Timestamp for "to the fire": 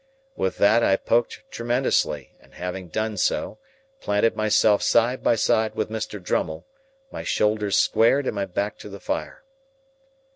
8.79-9.43